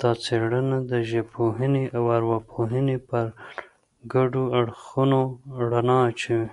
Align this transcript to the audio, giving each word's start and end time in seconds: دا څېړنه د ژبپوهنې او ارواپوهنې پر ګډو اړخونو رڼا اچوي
دا 0.00 0.10
څېړنه 0.22 0.78
د 0.90 0.92
ژبپوهنې 1.10 1.84
او 1.96 2.04
ارواپوهنې 2.16 2.96
پر 3.08 3.26
ګډو 4.12 4.42
اړخونو 4.58 5.20
رڼا 5.70 5.98
اچوي 6.10 6.48